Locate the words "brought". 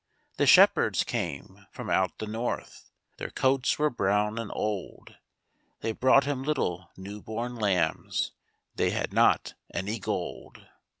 5.91-6.23